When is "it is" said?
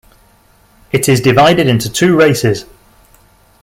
0.91-1.21